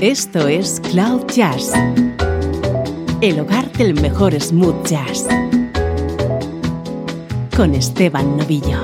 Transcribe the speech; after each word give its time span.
Esto 0.00 0.46
es 0.46 0.80
Cloud 0.92 1.26
Jazz, 1.34 1.72
el 3.20 3.40
hogar 3.40 3.72
del 3.72 4.00
mejor 4.00 4.32
smooth 4.40 4.86
jazz, 4.86 5.26
con 7.56 7.74
Esteban 7.74 8.36
Novillo. 8.36 8.78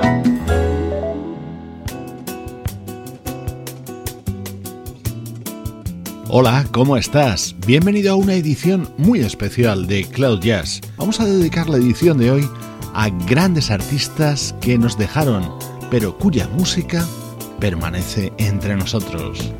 Hola, 6.27 6.67
¿cómo 6.73 6.97
estás? 6.97 7.55
Bienvenido 7.65 8.11
a 8.11 8.15
una 8.17 8.33
edición 8.33 8.89
muy 8.97 9.21
especial 9.21 9.87
de 9.87 10.03
Cloud 10.03 10.41
Jazz. 10.41 10.81
Vamos 10.97 11.21
a 11.21 11.25
dedicar 11.25 11.69
la 11.69 11.77
edición 11.77 12.17
de 12.17 12.31
hoy 12.31 12.49
a 12.93 13.07
grandes 13.09 13.71
artistas 13.71 14.53
que 14.59 14.77
nos 14.77 14.97
dejaron, 14.97 15.49
pero 15.89 16.17
cuya 16.17 16.49
música 16.49 17.07
permanece 17.61 18.33
entre 18.37 18.75
nosotros. 18.75 19.55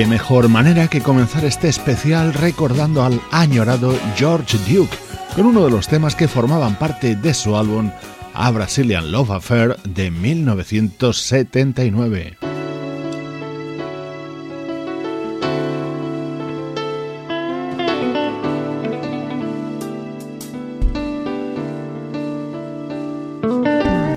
Qué 0.00 0.06
mejor 0.06 0.48
manera 0.48 0.88
que 0.88 1.02
comenzar 1.02 1.44
este 1.44 1.68
especial 1.68 2.32
recordando 2.32 3.04
al 3.04 3.20
añorado 3.30 3.94
George 4.16 4.56
Duke 4.66 4.96
con 5.36 5.44
uno 5.44 5.66
de 5.66 5.70
los 5.70 5.88
temas 5.88 6.14
que 6.14 6.26
formaban 6.26 6.78
parte 6.78 7.16
de 7.16 7.34
su 7.34 7.54
álbum 7.54 7.90
A 8.32 8.50
Brazilian 8.50 9.12
Love 9.12 9.32
Affair 9.32 9.76
de 9.84 10.10
1979. 10.10 12.38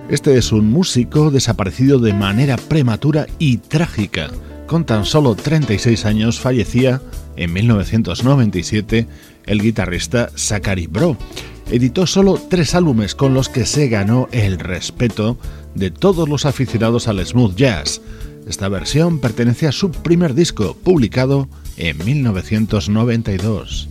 Este 0.08 0.38
es 0.38 0.54
un 0.54 0.72
músico 0.72 1.30
desaparecido 1.30 2.00
de 2.00 2.14
manera 2.14 2.56
prematura 2.56 3.28
y 3.38 3.58
trágica 3.58 4.30
Con 4.68 4.86
tan 4.86 5.06
solo 5.06 5.36
36 5.36 6.06
años 6.06 6.40
fallecía 6.40 7.02
en 7.36 7.54
1997 7.54 9.08
el 9.46 9.62
guitarrista 9.62 10.30
Zachary 10.36 10.88
Bro. 10.88 11.18
Editó 11.72 12.08
solo 12.08 12.40
tres 12.50 12.76
álbumes 12.76 13.16
con 13.16 13.34
los 13.34 13.50
que 13.50 13.66
se 13.66 13.88
ganó 13.88 14.28
el 14.32 14.60
respeto 14.60 15.38
de 15.76 15.92
todos 15.92 16.28
los 16.30 16.46
aficionados 16.46 17.08
al 17.08 17.26
smooth 17.26 17.56
jazz. 17.56 18.02
Esta 18.48 18.68
versión 18.68 19.20
pertenece 19.20 19.68
a 19.68 19.72
su 19.72 19.92
primer 19.92 20.34
disco, 20.34 20.76
publicado 20.84 21.48
en 21.78 22.04
1992. 22.04 23.90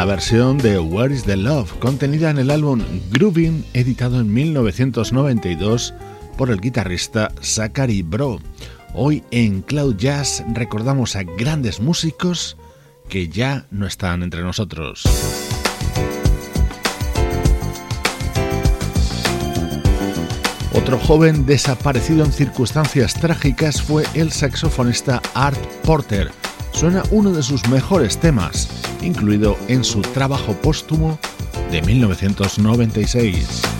La 0.00 0.06
versión 0.06 0.56
de 0.56 0.78
Where 0.78 1.14
is 1.14 1.24
the 1.24 1.36
Love, 1.36 1.78
contenida 1.78 2.30
en 2.30 2.38
el 2.38 2.50
álbum 2.50 2.82
Grooving, 3.10 3.66
editado 3.74 4.18
en 4.18 4.32
1992 4.32 5.92
por 6.38 6.48
el 6.48 6.58
guitarrista 6.58 7.30
Zachary 7.42 8.00
Bro. 8.00 8.38
Hoy 8.94 9.22
en 9.30 9.60
Cloud 9.60 9.96
Jazz 9.96 10.42
recordamos 10.54 11.16
a 11.16 11.24
grandes 11.24 11.80
músicos 11.80 12.56
que 13.10 13.28
ya 13.28 13.66
no 13.70 13.86
están 13.86 14.22
entre 14.22 14.40
nosotros. 14.40 15.04
Otro 20.72 20.98
joven 20.98 21.44
desaparecido 21.44 22.24
en 22.24 22.32
circunstancias 22.32 23.12
trágicas 23.12 23.82
fue 23.82 24.04
el 24.14 24.32
saxofonista 24.32 25.20
Art 25.34 25.60
Porter. 25.84 26.30
Suena 26.72 27.02
uno 27.10 27.32
de 27.32 27.42
sus 27.42 27.68
mejores 27.68 28.16
temas, 28.16 28.89
incluido 29.02 29.56
en 29.68 29.84
su 29.84 30.00
trabajo 30.02 30.52
póstumo 30.54 31.18
de 31.70 31.82
1996. 31.82 33.79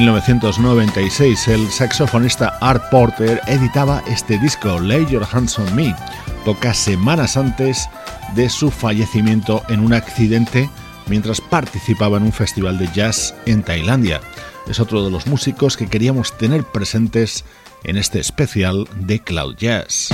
1996 0.00 1.48
el 1.48 1.68
saxofonista 1.72 2.56
Art 2.60 2.84
Porter 2.88 3.40
editaba 3.48 4.00
este 4.06 4.38
disco 4.38 4.78
Lay 4.78 5.04
Your 5.06 5.26
Hands 5.28 5.58
on 5.58 5.74
Me, 5.74 5.92
pocas 6.44 6.76
semanas 6.76 7.36
antes 7.36 7.88
de 8.36 8.48
su 8.48 8.70
fallecimiento 8.70 9.64
en 9.68 9.80
un 9.80 9.92
accidente 9.92 10.70
mientras 11.08 11.40
participaba 11.40 12.18
en 12.18 12.24
un 12.24 12.32
festival 12.32 12.78
de 12.78 12.88
jazz 12.94 13.34
en 13.44 13.64
Tailandia. 13.64 14.20
Es 14.68 14.78
otro 14.78 15.04
de 15.04 15.10
los 15.10 15.26
músicos 15.26 15.76
que 15.76 15.88
queríamos 15.88 16.36
tener 16.38 16.62
presentes 16.62 17.44
en 17.82 17.96
este 17.96 18.20
especial 18.20 18.86
de 19.00 19.18
Cloud 19.18 19.56
Jazz. 19.56 20.10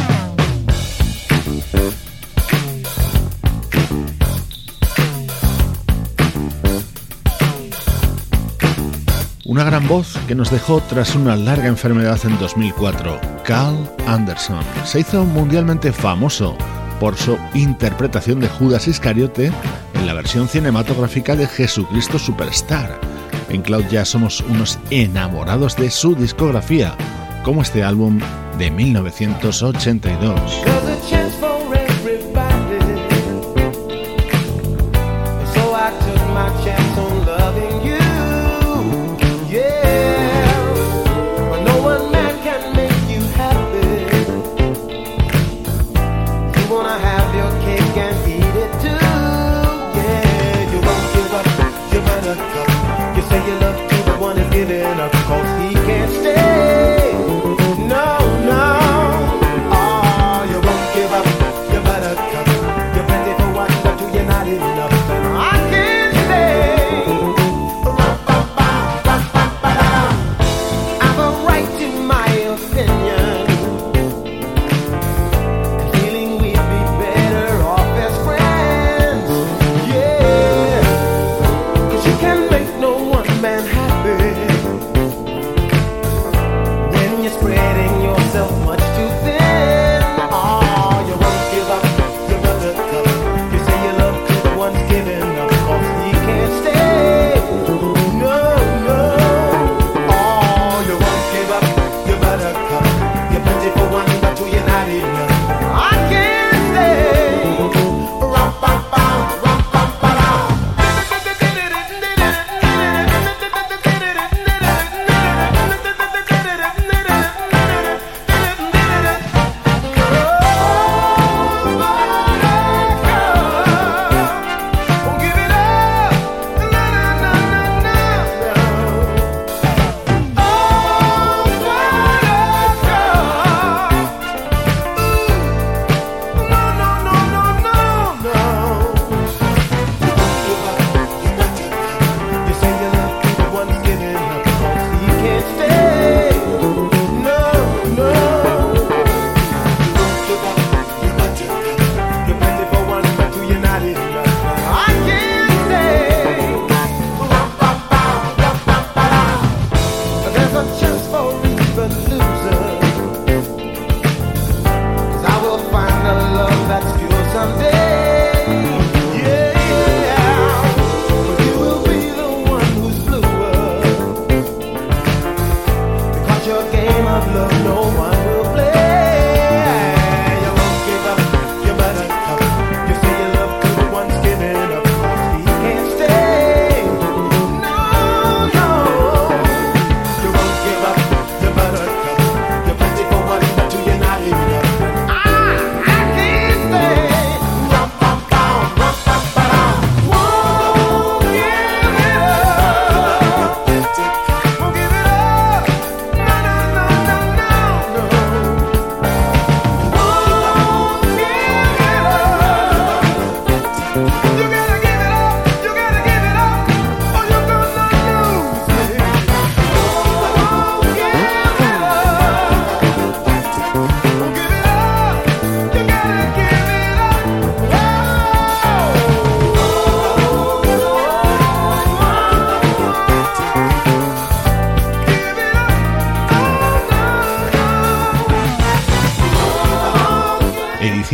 Una 9.54 9.62
gran 9.62 9.87
voz 9.87 10.18
que 10.26 10.34
nos 10.34 10.50
dejó 10.50 10.80
tras 10.80 11.14
una 11.14 11.37
larga 11.37 11.68
enfermedad 11.68 12.18
en 12.25 12.37
2004, 12.40 13.20
Carl 13.44 13.88
Anderson. 14.04 14.64
Se 14.84 14.99
hizo 14.99 15.25
mundialmente 15.25 15.92
famoso 15.92 16.58
por 16.99 17.16
su 17.16 17.38
interpretación 17.54 18.40
de 18.40 18.49
Judas 18.49 18.88
Iscariote 18.88 19.52
en 19.94 20.06
la 20.08 20.14
versión 20.14 20.49
cinematográfica 20.49 21.37
de 21.37 21.46
Jesucristo 21.46 22.18
Superstar. 22.18 22.99
En 23.49 23.62
Cloud 23.62 23.84
ya 23.88 24.04
somos 24.04 24.40
unos 24.40 24.80
enamorados 24.90 25.76
de 25.76 25.88
su 25.88 26.16
discografía, 26.16 26.96
como 27.44 27.62
este 27.62 27.84
álbum 27.84 28.18
de 28.58 28.73
1982. 28.73 30.64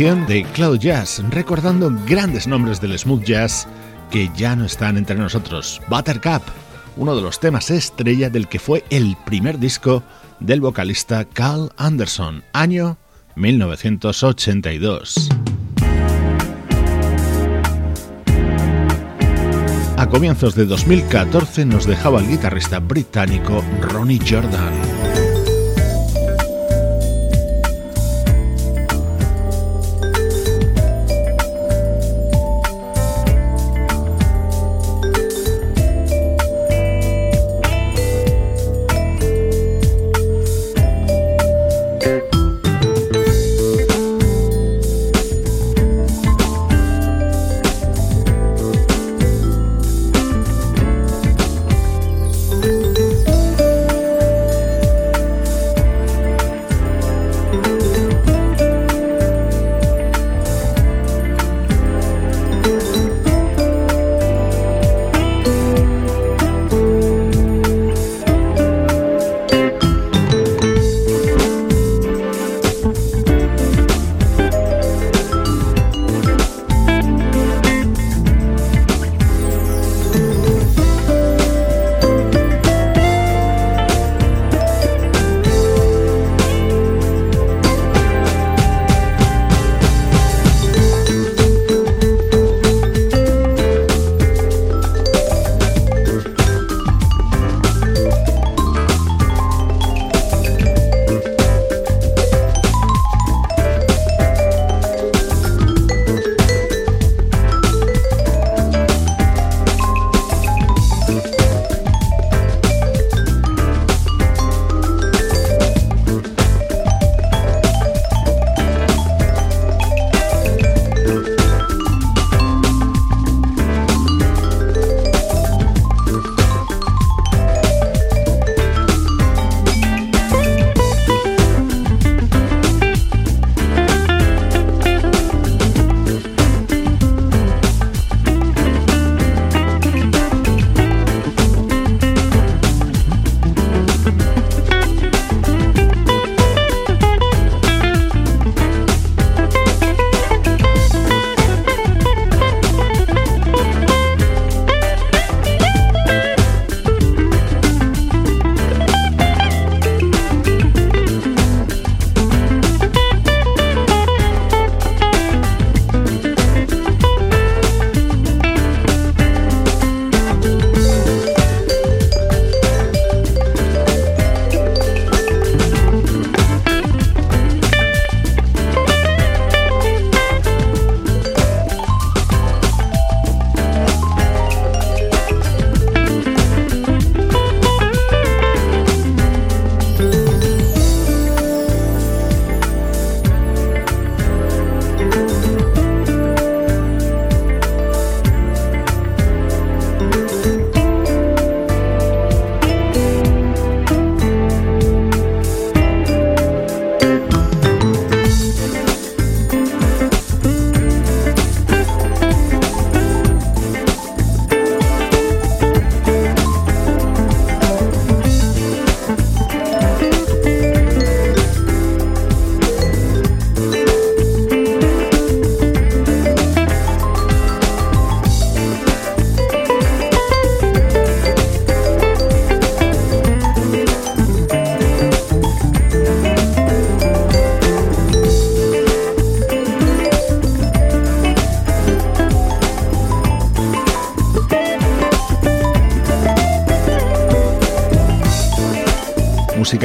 De 0.01 0.43
Cloud 0.55 0.79
Jazz, 0.79 1.21
recordando 1.29 1.91
grandes 2.07 2.47
nombres 2.47 2.81
del 2.81 2.97
smooth 2.97 3.23
jazz 3.23 3.67
que 4.09 4.31
ya 4.35 4.55
no 4.55 4.65
están 4.65 4.97
entre 4.97 5.15
nosotros. 5.15 5.79
Buttercup, 5.89 6.41
uno 6.97 7.15
de 7.15 7.21
los 7.21 7.39
temas 7.39 7.69
estrella 7.69 8.31
del 8.31 8.47
que 8.47 8.57
fue 8.57 8.83
el 8.89 9.15
primer 9.27 9.59
disco 9.59 10.01
del 10.39 10.59
vocalista 10.59 11.23
Carl 11.25 11.71
Anderson, 11.77 12.43
año 12.51 12.97
1982. 13.35 15.29
A 19.97 20.09
comienzos 20.09 20.55
de 20.55 20.65
2014 20.65 21.63
nos 21.65 21.85
dejaba 21.85 22.21
el 22.21 22.27
guitarrista 22.27 22.79
británico 22.79 23.63
Ronnie 23.81 24.19
Jordan. 24.27 25.00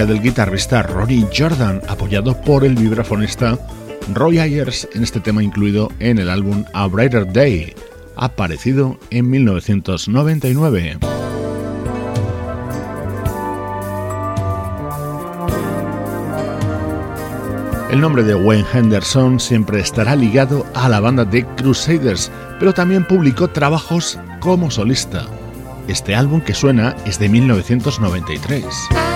Del 0.04 0.20
guitarrista 0.20 0.82
Ronnie 0.82 1.26
Jordan, 1.34 1.80
apoyado 1.88 2.38
por 2.42 2.64
el 2.64 2.74
vibrafonista 2.74 3.58
Roy 4.12 4.38
Ayers 4.38 4.86
en 4.94 5.02
este 5.02 5.20
tema 5.20 5.42
incluido 5.42 5.90
en 6.00 6.18
el 6.18 6.28
álbum 6.28 6.64
A 6.74 6.86
Brighter 6.86 7.32
Day, 7.32 7.74
aparecido 8.14 8.98
en 9.10 9.30
1999. 9.30 10.98
El 17.90 18.00
nombre 18.00 18.22
de 18.22 18.34
Wayne 18.34 18.66
Henderson 18.74 19.40
siempre 19.40 19.80
estará 19.80 20.14
ligado 20.14 20.66
a 20.74 20.90
la 20.90 21.00
banda 21.00 21.24
de 21.24 21.46
Crusaders, 21.56 22.30
pero 22.58 22.74
también 22.74 23.06
publicó 23.06 23.48
trabajos 23.48 24.18
como 24.40 24.70
solista. 24.70 25.24
Este 25.88 26.14
álbum 26.14 26.42
que 26.42 26.52
suena 26.52 26.94
es 27.06 27.18
de 27.18 27.30
1993. 27.30 29.15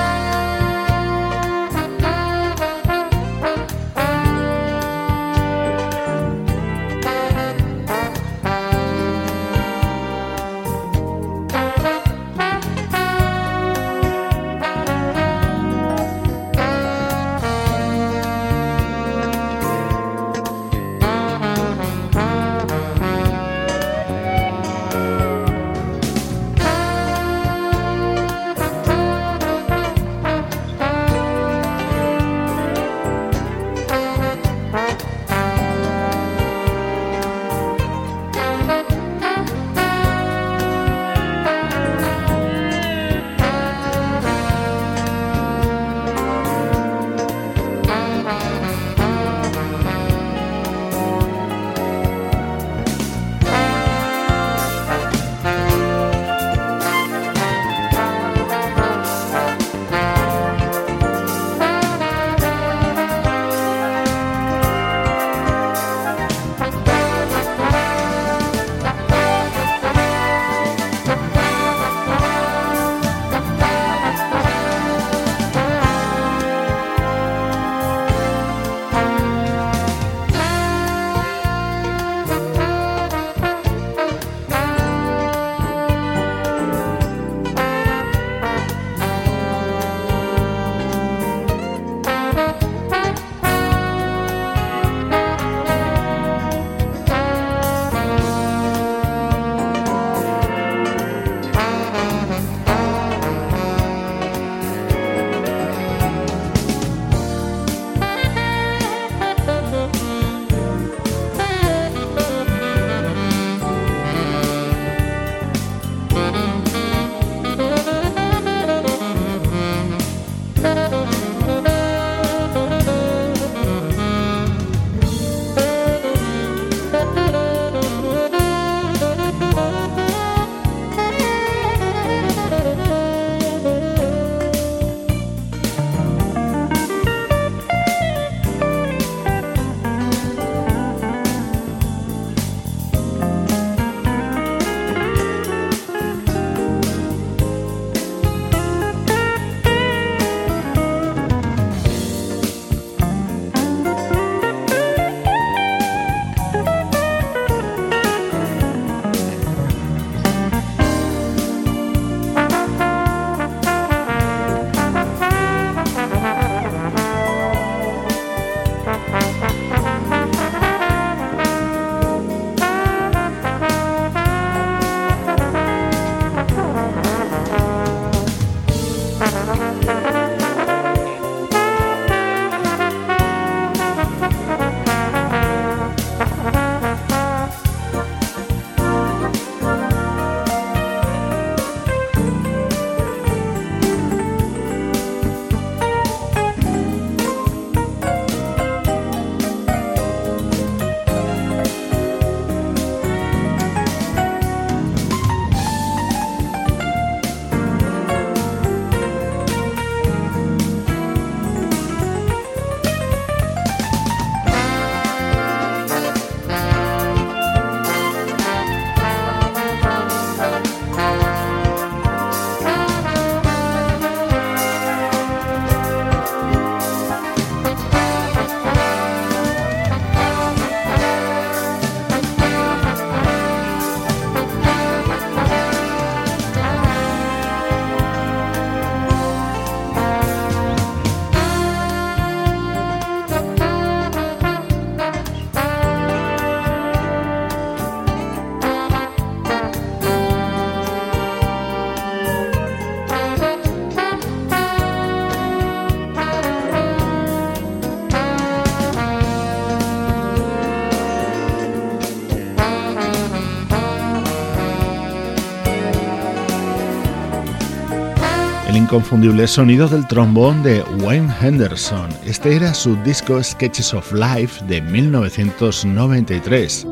Inconfundible 268.91 269.47
sonido 269.47 269.87
del 269.87 270.05
trombón 270.09 270.65
de 270.65 270.83
Wayne 270.99 271.33
Henderson. 271.41 272.09
Este 272.27 272.57
era 272.57 272.75
su 272.75 272.97
disco 273.05 273.41
Sketches 273.41 273.95
of 273.95 274.13
Life 274.13 274.65
de 274.67 274.83
1993. 274.83 276.89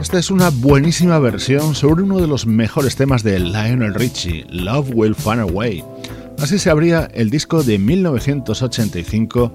Esta 0.00 0.18
es 0.18 0.30
una 0.30 0.48
buenísima 0.48 1.18
versión 1.18 1.74
sobre 1.74 2.02
uno 2.02 2.18
de 2.18 2.26
los 2.26 2.46
mejores 2.46 2.96
temas 2.96 3.22
de 3.22 3.38
Lionel 3.38 3.92
Richie, 3.92 4.46
Love 4.48 4.88
Will 4.94 5.14
Find 5.14 5.40
a 5.40 5.44
Way. 5.44 5.97
Así 6.40 6.58
se 6.58 6.70
abría 6.70 7.08
el 7.14 7.30
disco 7.30 7.64
de 7.64 7.78
1985 7.78 9.52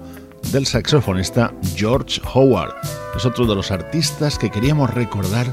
del 0.52 0.66
saxofonista 0.66 1.54
George 1.74 2.20
Howard. 2.34 2.74
Es 3.16 3.24
otro 3.24 3.46
de 3.46 3.54
los 3.54 3.70
artistas 3.70 4.38
que 4.38 4.50
queríamos 4.50 4.92
recordar 4.92 5.46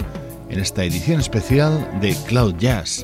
en 0.49 0.59
esta 0.59 0.83
edición 0.83 1.21
especial 1.21 1.99
de 2.01 2.15
Cloud 2.27 2.55
Jazz. 2.57 3.03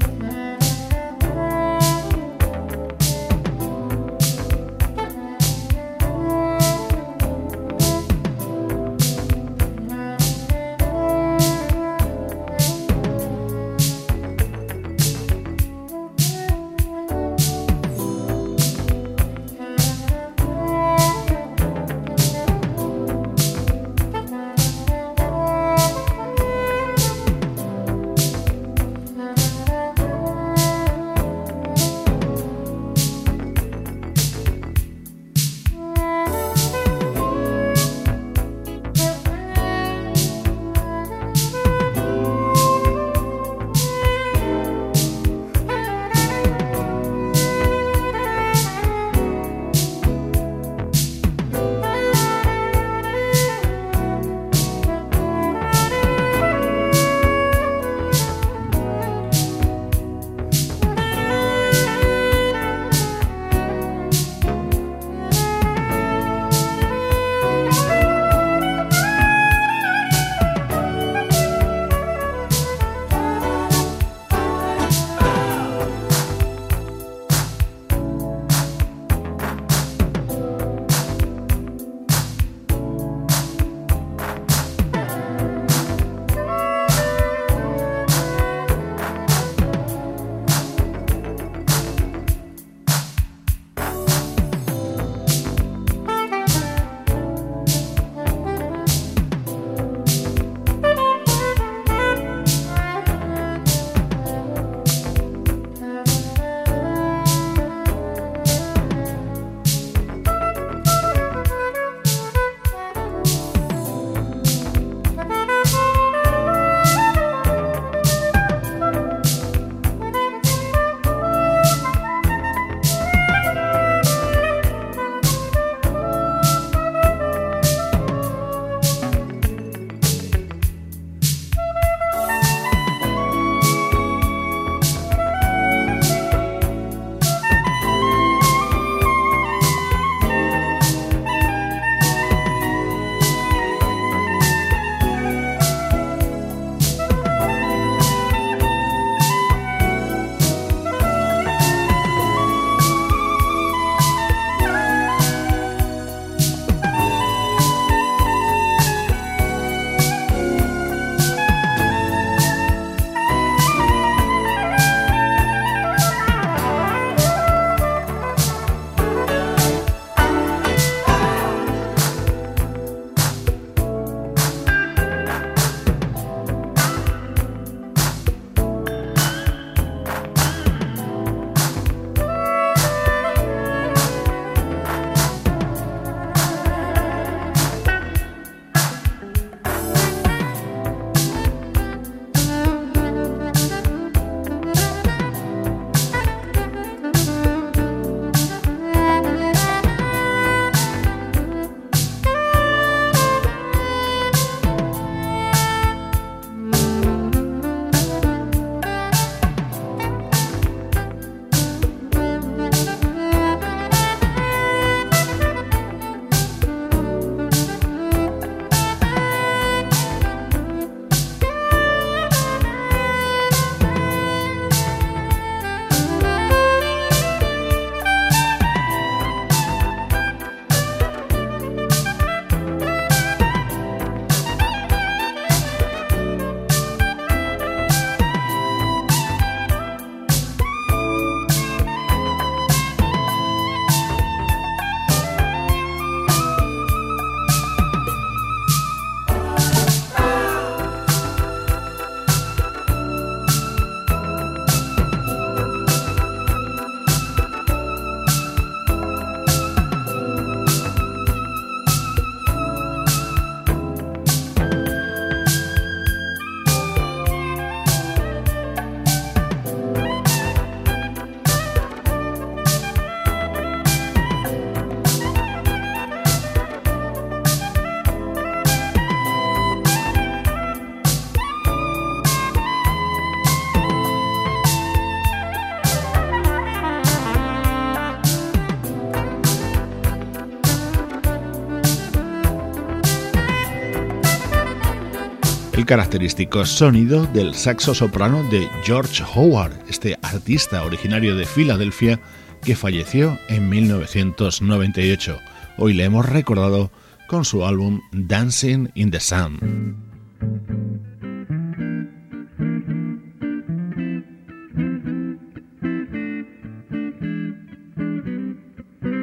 Característico 295.88 296.66
sonido 296.66 297.26
del 297.28 297.56
saxo 297.56 297.96
soprano 297.96 298.44
de 298.52 298.70
George 298.84 299.24
Howard, 299.34 299.72
este 299.88 300.20
artista 300.22 300.84
originario 300.84 301.36
de 301.38 301.46
Filadelfia 301.46 302.20
que 302.62 302.76
falleció 302.76 303.40
en 303.48 303.70
1998. 303.70 305.40
Hoy 305.78 305.94
le 305.94 306.04
hemos 306.04 306.28
recordado 306.28 306.92
con 307.28 307.46
su 307.46 307.66
álbum 307.66 308.02
Dancing 308.12 308.90
in 308.96 309.12
the 309.12 309.20
Sun. 309.22 310.77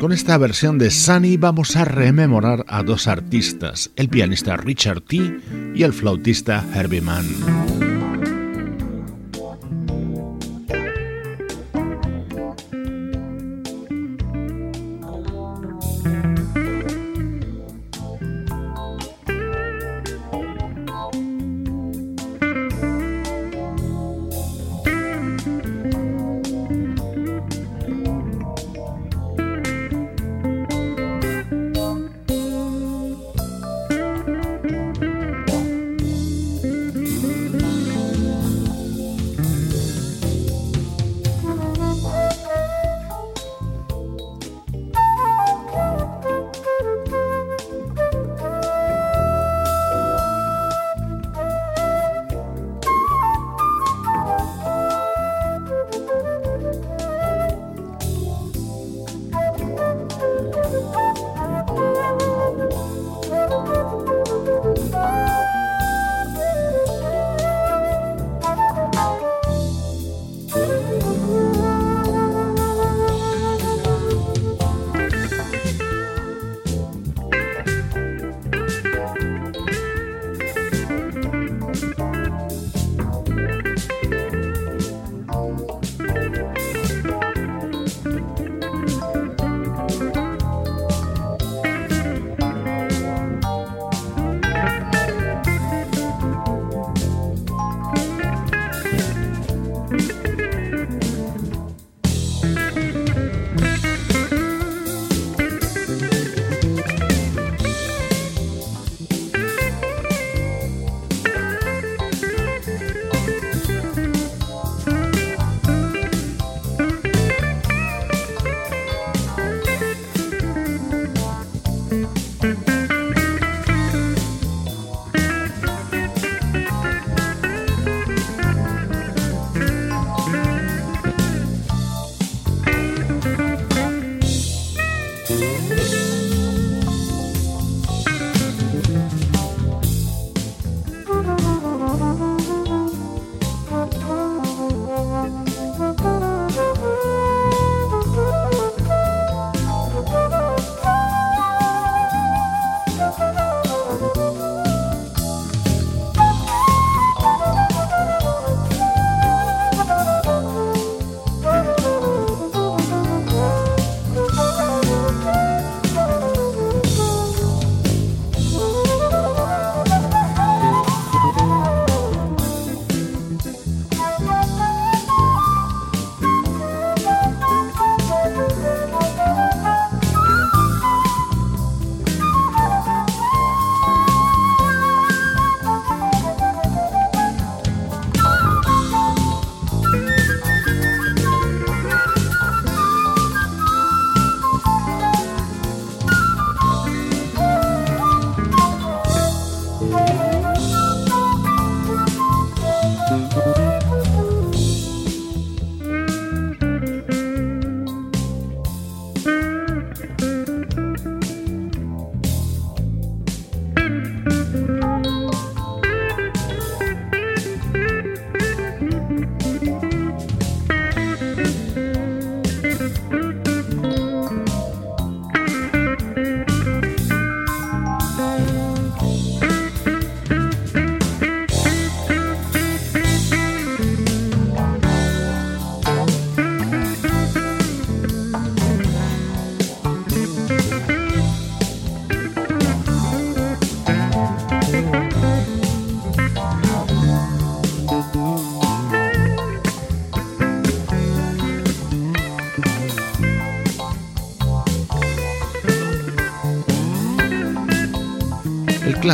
Con 0.05 0.13
esta 0.13 0.37
versión 0.37 0.77
de 0.77 0.91
Sunny 0.91 1.39
vamos 1.39 1.77
a 1.77 1.87
rememorar 1.87 2.67
a 2.69 2.83
dos 2.83 3.07
artistas, 3.09 3.91
el 3.97 4.11
pianista 4.11 4.55
Richard 4.55 5.01
T. 5.01 5.41
y 5.75 5.83
el 5.83 5.95
flautista 5.95 6.63
Herbie 6.75 7.01
Mann. 7.01 7.84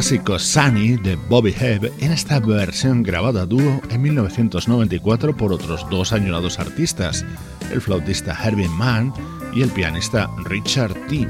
Clásico 0.00 0.38
Sunny 0.38 0.96
de 0.96 1.14
Bobby 1.14 1.54
Hebb 1.54 1.92
en 2.00 2.10
esta 2.10 2.40
versión 2.40 3.02
grabada 3.02 3.44
dúo 3.44 3.82
en 3.90 4.00
1994 4.00 5.36
por 5.36 5.52
otros 5.52 5.86
dos 5.90 6.14
añorados 6.14 6.58
artistas, 6.58 7.22
el 7.70 7.82
flautista 7.82 8.34
Herbie 8.42 8.66
Mann 8.70 9.12
y 9.52 9.60
el 9.60 9.68
pianista 9.68 10.30
Richard 10.46 10.94
T. 11.06 11.28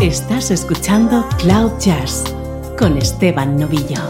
Estás 0.00 0.50
escuchando 0.50 1.28
Cloud 1.36 1.72
Jazz 1.78 2.24
con 2.78 2.96
Esteban 2.96 3.58
Novillo. 3.58 4.00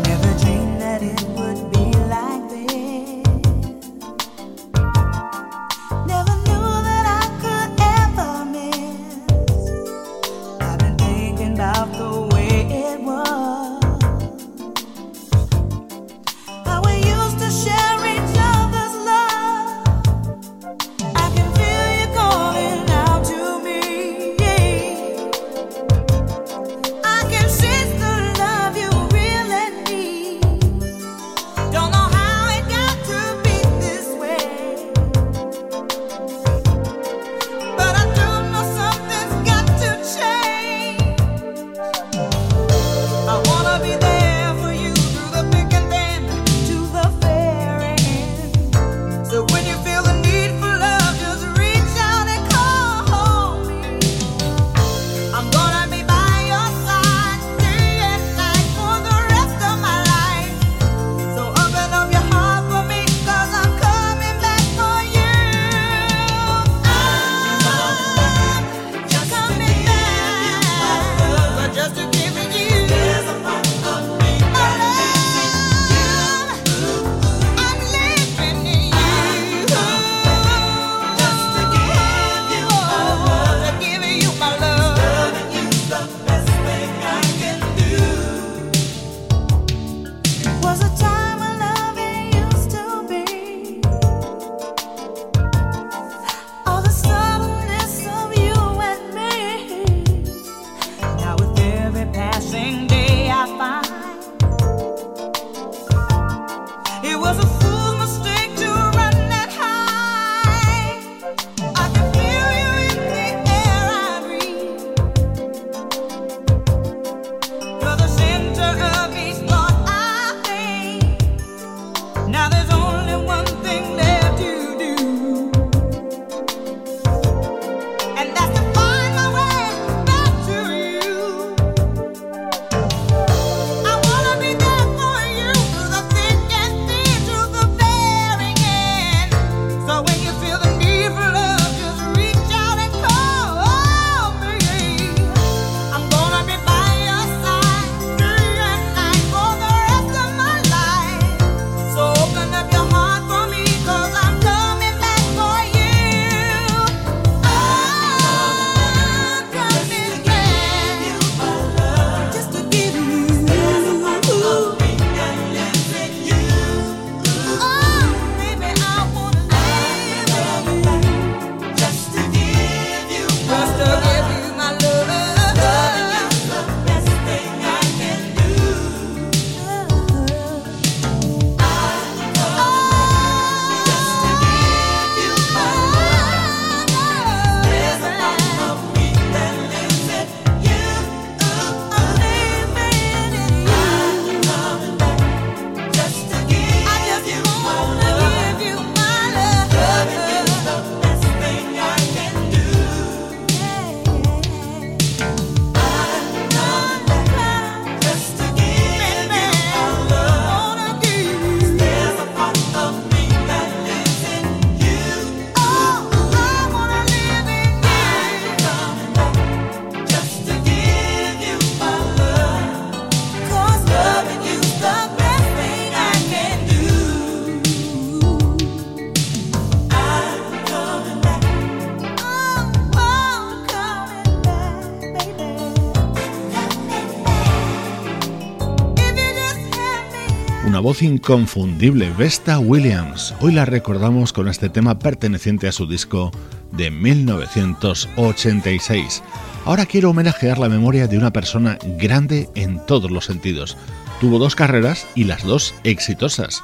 Inconfundible, 241.03 242.11
Vesta 242.17 242.59
Williams. 242.59 243.35
Hoy 243.41 243.53
la 243.53 243.65
recordamos 243.65 244.33
con 244.33 244.49
este 244.49 244.69
tema 244.69 244.99
perteneciente 244.99 245.69
a 245.69 245.73
su 245.73 245.87
disco 245.87 246.31
de 246.71 246.91
1986. 246.91 249.23
Ahora 249.65 249.87
quiero 249.87 250.11
homenajear 250.11 250.59
la 250.59 250.69
memoria 250.69 251.09
de 251.09 251.19
una 251.19 251.33
persona 251.33 251.79
grande 251.99 252.49
en 252.55 252.85
todos 252.87 253.11
los 253.11 253.25
sentidos. 253.25 253.77
Tuvo 254.21 254.39
dos 254.39 254.55
carreras 254.55 255.07
y 255.15 255.25
las 255.25 255.45
dos 255.45 255.75
exitosas. 255.85 256.63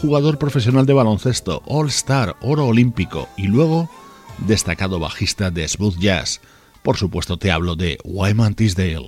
Jugador 0.00 0.38
profesional 0.38 0.86
de 0.86 0.92
baloncesto, 0.92 1.62
All 1.66 1.88
Star, 1.88 2.36
oro 2.40 2.66
olímpico 2.66 3.28
y 3.36 3.48
luego 3.48 3.90
destacado 4.46 4.98
bajista 4.98 5.50
de 5.50 5.66
smooth 5.66 5.98
jazz. 5.98 6.40
Por 6.82 6.96
supuesto 6.96 7.36
te 7.36 7.50
hablo 7.50 7.76
de 7.76 7.98
Wyman 8.04 8.54
Tisdale. 8.54 9.06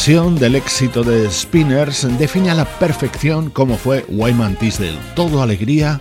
Versión 0.00 0.36
del 0.36 0.54
éxito 0.54 1.02
de 1.02 1.30
Spinners 1.30 2.08
define 2.18 2.48
a 2.48 2.54
la 2.54 2.64
perfección 2.64 3.50
cómo 3.50 3.76
fue 3.76 4.06
Wyman 4.08 4.56
Tisdale, 4.56 4.96
todo 5.14 5.42
alegría 5.42 6.00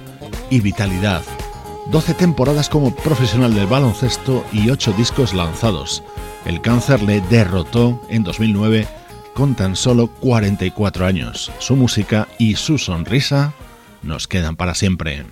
y 0.50 0.62
vitalidad. 0.62 1.22
12 1.92 2.14
temporadas 2.14 2.70
como 2.70 2.96
profesional 2.96 3.54
del 3.54 3.68
baloncesto 3.68 4.46
y 4.54 4.70
8 4.70 4.94
discos 4.94 5.34
lanzados. 5.34 6.02
El 6.46 6.62
cáncer 6.62 7.02
le 7.02 7.20
derrotó 7.20 8.02
en 8.10 8.24
2009 8.24 8.88
con 9.34 9.54
tan 9.54 9.76
solo 9.76 10.08
44 10.08 11.06
años. 11.06 11.52
Su 11.60 11.76
música 11.76 12.30
y 12.38 12.56
su 12.56 12.78
sonrisa 12.78 13.54
nos 14.02 14.30
quedan 14.30 14.56
para 14.56 14.76
siempre. 14.76 15.26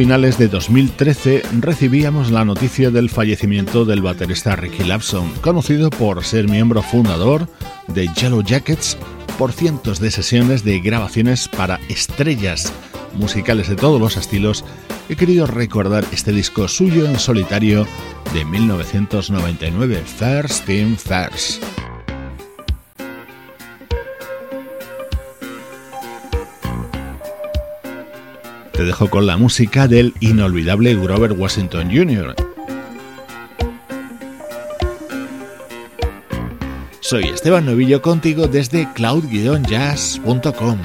Finales 0.00 0.38
de 0.38 0.48
2013 0.48 1.42
recibíamos 1.60 2.30
la 2.30 2.42
noticia 2.46 2.90
del 2.90 3.10
fallecimiento 3.10 3.84
del 3.84 4.00
baterista 4.00 4.56
Ricky 4.56 4.82
Lapson, 4.82 5.30
conocido 5.42 5.90
por 5.90 6.24
ser 6.24 6.48
miembro 6.48 6.80
fundador 6.80 7.46
de 7.86 8.08
Yellow 8.08 8.42
Jackets 8.42 8.96
por 9.36 9.52
cientos 9.52 10.00
de 10.00 10.10
sesiones 10.10 10.64
de 10.64 10.80
grabaciones 10.80 11.48
para 11.48 11.78
estrellas 11.90 12.72
musicales 13.12 13.68
de 13.68 13.76
todos 13.76 14.00
los 14.00 14.16
estilos, 14.16 14.64
he 15.10 15.16
querido 15.16 15.46
recordar 15.46 16.06
este 16.12 16.32
disco 16.32 16.66
suyo 16.66 17.04
en 17.04 17.18
solitario 17.18 17.86
de 18.32 18.46
1999, 18.46 20.02
First 20.06 20.64
Thing 20.64 20.96
First. 20.96 21.62
Te 28.80 28.86
dejo 28.86 29.10
con 29.10 29.26
la 29.26 29.36
música 29.36 29.86
del 29.86 30.14
inolvidable 30.20 30.94
Grover 30.94 31.32
Washington 31.32 31.90
Jr. 31.94 32.34
Soy 37.00 37.24
Esteban 37.24 37.66
Novillo 37.66 38.00
contigo 38.00 38.46
desde 38.46 38.90
cloud-jazz.com. 38.94 40.78